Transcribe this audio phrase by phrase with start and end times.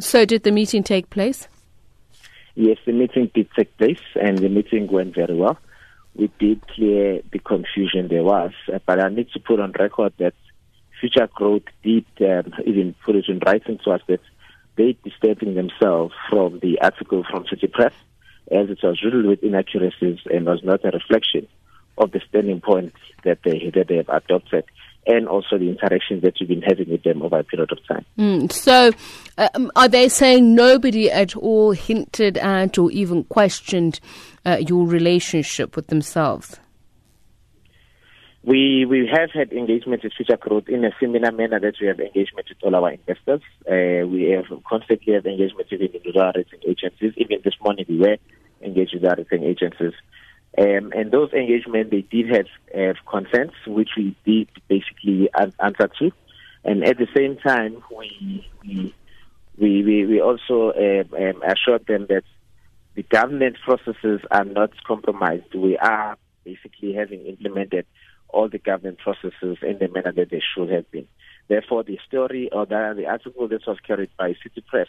[0.00, 1.48] So, did the meeting take place?
[2.54, 5.58] Yes, the meeting did take place, and the meeting went very well.
[6.14, 10.12] We did clear the confusion there was, uh, but I need to put on record
[10.18, 10.34] that
[11.00, 14.20] Future Growth did um, even put it in writing to us that
[14.76, 17.92] they distancing themselves from the article from City Press
[18.50, 21.46] as it was riddled with inaccuracies and was not a reflection
[21.98, 22.94] of the standing point
[23.24, 24.64] that they that they have adopted
[25.06, 28.04] and also the interactions that you've been having with them over a period of time.
[28.18, 28.92] Mm, so,
[29.38, 34.00] um, are they saying nobody at all hinted at or even questioned
[34.44, 36.58] uh, your relationship with themselves?
[38.44, 42.00] We we have had engagement with Future Growth in a similar manner that we have
[42.00, 43.42] engagement with all our investors.
[43.68, 47.12] Uh, we have constantly have engagement with individual rating agencies.
[47.16, 48.16] Even this morning we were
[48.62, 49.92] engaged with our rating agencies.
[50.56, 56.10] Um, and those engagements, they did have, have consents, which we did basically answer to.
[56.64, 58.94] And at the same time, we we
[59.60, 62.24] we, we, we also um, um, assured them that
[62.94, 65.54] the governance processes are not compromised.
[65.54, 67.86] We are basically having implemented
[68.28, 71.08] all the government processes in the manner that they should have been.
[71.48, 74.88] Therefore, the story or the, the article that was carried by City Press,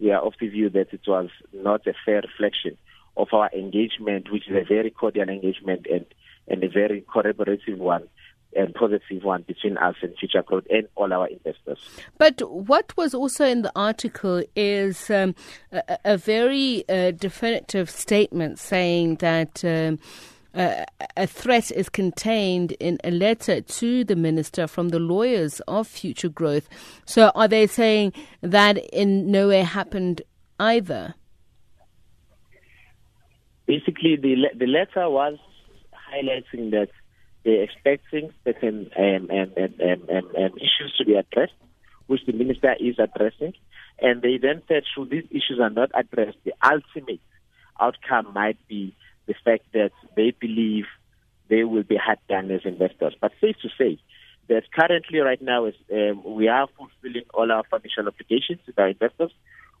[0.00, 2.76] we are of the view that it was not a fair reflection
[3.16, 6.06] of our engagement, which is a very cordial engagement and,
[6.48, 8.08] and a very collaborative one
[8.56, 11.78] and positive one between us and Future Growth and all our investors.
[12.18, 15.34] But what was also in the article is um,
[15.72, 19.64] a, a, very uh, definitive statement saying that.
[19.64, 19.98] Um,
[20.52, 20.84] uh,
[21.16, 26.28] a threat is contained in a letter to the minister from the lawyers of Future
[26.28, 26.68] Growth.
[27.04, 30.22] So, are they saying that in no way happened
[30.58, 31.14] either?
[33.66, 35.38] Basically, the le- the letter was
[36.12, 36.88] highlighting that
[37.44, 41.54] they're expecting certain um, um, um, issues to be addressed,
[42.06, 43.54] which the minister is addressing,
[44.00, 47.20] and they then said, should these issues are not addressed, the ultimate
[47.80, 48.94] outcome might be
[49.26, 50.84] the fact that they believe
[51.48, 53.14] they will be hard done as investors.
[53.20, 53.98] But safe to say
[54.48, 58.88] that currently, right now, is um, we are fulfilling all our financial obligations with our
[58.88, 59.32] investors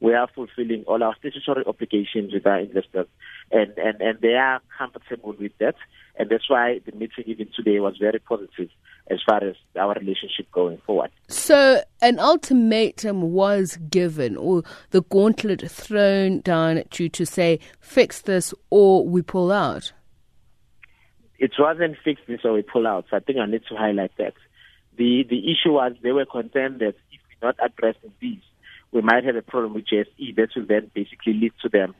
[0.00, 3.06] we are fulfilling all our statutory obligations with our investors,
[3.50, 5.76] and, and, and they are comfortable with that.
[6.16, 8.68] And that's why the meeting even today was very positive
[9.10, 11.10] as far as our relationship going forward.
[11.28, 18.22] So, an ultimatum was given, or the gauntlet thrown down at you to say, fix
[18.22, 19.92] this or we pull out?
[21.38, 23.06] It wasn't fix this or we pull out.
[23.10, 24.34] So, I think I need to highlight that.
[24.96, 28.42] The, the issue was they were concerned that if we're not addressing these,
[28.94, 31.94] we might have a problem with JSE that will then basically lead to them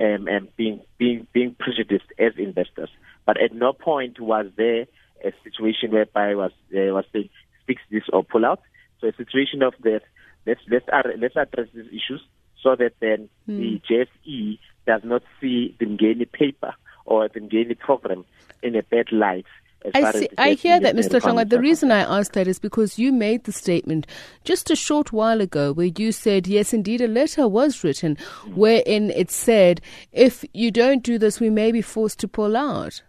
[0.00, 2.88] um, um, being being being prejudiced as investors.
[3.26, 4.86] But at no point was there
[5.24, 7.30] a situation whereby was uh, was saying
[7.66, 8.60] fix this or pull out.
[9.00, 10.02] So a situation of that
[10.46, 10.86] let's let's
[11.18, 12.22] let's address these issues
[12.62, 13.58] so that then mm.
[13.58, 16.74] the JSE does not see the Mgeni paper
[17.04, 18.24] or the Mgeni program
[18.62, 19.46] in a bad light
[19.94, 21.20] I, see, I hear that, Mr.
[21.20, 21.48] Hlongwa.
[21.48, 24.06] The reason I asked that is because you made the statement
[24.44, 28.16] just a short while ago where you said, yes, indeed, a letter was written
[28.54, 29.80] wherein it said,
[30.12, 33.02] if you don't do this, we may be forced to pull out.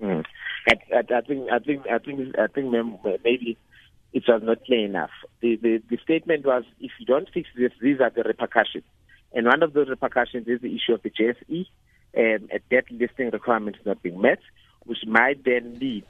[0.00, 0.24] Mm.
[0.68, 2.70] I, I, I, think, I think, I think, I think
[3.24, 3.58] maybe
[4.12, 5.10] it was not clear enough.
[5.40, 8.84] The, the, the statement was, if you don't fix this, these are the repercussions.
[9.32, 11.66] And one of those repercussions is the issue of the JSE,
[12.16, 14.40] um, a debt listing requirement not being met
[14.84, 16.04] which might then lead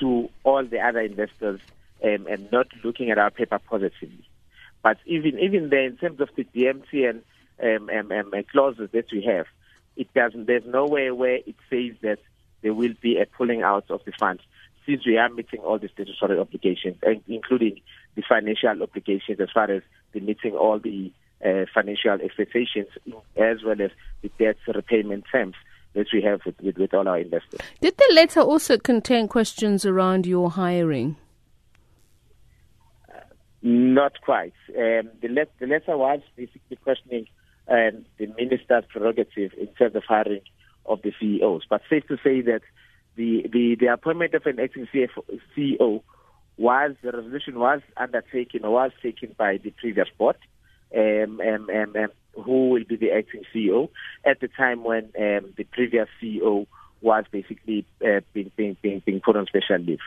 [0.00, 1.60] to all the other investors
[2.04, 4.24] um, and not looking at our paper positively.
[4.82, 7.22] But even even there, in terms of the DMT and
[7.62, 9.46] um, um, um, clauses that we have,
[9.96, 10.46] it doesn't.
[10.46, 12.18] There's nowhere where it says that
[12.62, 14.42] there will be a pulling out of the funds,
[14.86, 16.96] since we are meeting all the statutory obligations,
[17.28, 17.80] including
[18.16, 21.12] the financial obligations, as far as the meeting all the
[21.44, 22.88] uh, financial expectations,
[23.36, 23.90] as well as
[24.22, 25.54] the debt repayment terms
[25.94, 27.60] that we have with, with, with all our investors.
[27.80, 31.16] Did the letter also contain questions around your hiring?
[33.08, 33.20] Uh,
[33.62, 34.54] not quite.
[34.70, 37.26] Um, the, let, the letter was basically questioning
[37.68, 40.42] um, the minister's prerogative in terms of hiring
[40.86, 41.62] of the CEOs.
[41.68, 42.62] But safe to say that
[43.16, 46.02] the, the, the appointment of an acting CEO
[46.56, 50.36] was, the resolution was undertaken or was taken by the previous board.
[50.94, 53.88] Um, um, um, um who will be the acting CEO
[54.24, 56.66] at the time when um, the previous CEO
[57.00, 59.98] was basically uh, being, being, being, being put on special leave.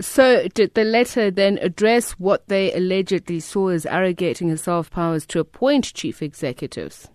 [0.00, 5.40] So, did the letter then address what they allegedly saw as arrogating herself powers to
[5.40, 7.08] appoint chief executives?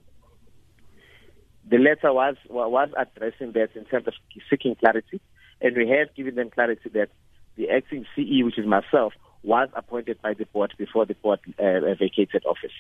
[1.70, 4.14] The letter was was addressing that in terms of
[4.50, 5.22] seeking clarity,
[5.62, 7.10] and we have given them clarity that
[7.56, 11.94] the acting CEO, which is myself, was appointed by the board before the board uh,
[12.00, 12.72] vacated office.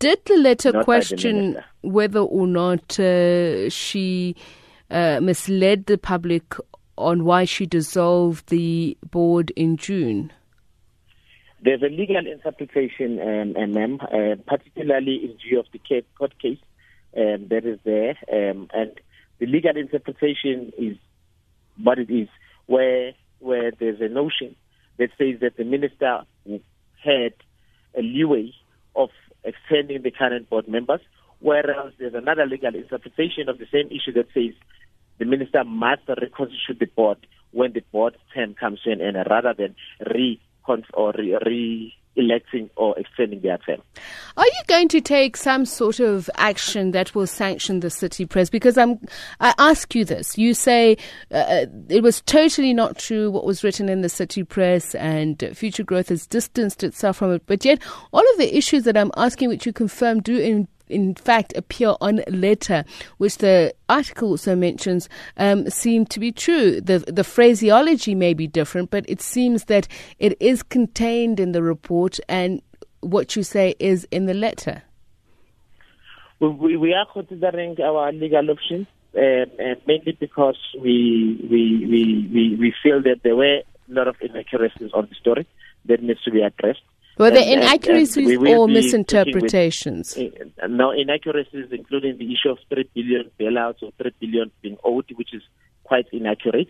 [0.00, 4.34] Did the letter question the whether or not uh, she
[4.90, 6.54] uh, misled the public
[6.98, 10.32] on why she dissolved the board in June?
[11.62, 16.58] There's a legal interpretation, um, um, uh, particularly in view of the court case
[17.16, 18.18] um, that is there.
[18.30, 18.92] Um, and
[19.38, 20.96] the legal interpretation is
[21.82, 22.28] what it is,
[22.66, 24.56] where where there's a notion
[24.98, 26.20] that says that the minister
[27.02, 27.34] had
[27.96, 28.52] a leeway
[28.96, 29.10] of
[29.44, 31.00] extending the current board members,
[31.40, 34.54] whereas there's another legal interpretation of the same issue that says
[35.18, 37.18] the minister must reconstitute the board
[37.52, 39.00] when the board term comes end
[39.30, 39.74] rather than
[40.12, 40.40] re
[40.94, 43.82] or re electing or extending their term.
[44.36, 48.50] Are you going to take some sort of action that will sanction the city press?
[48.50, 48.98] Because I'm,
[49.40, 50.38] I ask you this.
[50.38, 50.96] You say
[51.30, 55.84] uh, it was totally not true what was written in the city press, and Future
[55.84, 57.42] Growth has distanced itself from it.
[57.46, 57.82] But yet,
[58.12, 61.94] all of the issues that I'm asking, which you confirm, do in in fact appear
[62.00, 62.84] on letter,
[63.18, 66.80] which the article also mentions, um, seem to be true.
[66.80, 69.88] The the phraseology may be different, but it seems that
[70.18, 72.62] it is contained in the report, and
[73.00, 74.82] what you say is in the letter.
[76.40, 78.86] We, we are considering our legal options,
[79.16, 79.46] uh,
[79.86, 84.90] mainly because we, we we we we feel that there were a lot of inaccuracies
[84.92, 85.46] on the story
[85.86, 86.82] that needs to be addressed.
[87.18, 90.16] Were there inaccuracies or misinterpretations?
[90.16, 94.76] With, uh, no, inaccuracies including the issue of 3 billion bailouts or 3 billion being
[94.82, 95.42] owed, which is
[95.84, 96.68] quite inaccurate,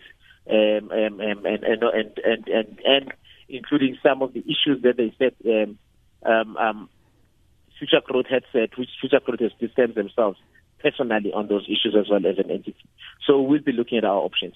[0.49, 3.13] um, um, um, and, and, and, and, and, and
[3.49, 5.77] including some of the issues that they said um,
[6.25, 6.89] um, um,
[7.77, 10.39] Future Growth had said, which Future Growth has distanced themselves
[10.79, 12.75] personally on those issues as well as an entity.
[13.25, 14.55] So we'll be looking at our options.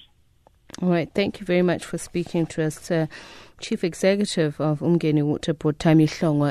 [0.81, 1.09] All right.
[1.13, 3.07] Thank you very much for speaking to us, uh,
[3.59, 6.47] Chief Executive of Umgeni Water Board, Thami Hlongwa.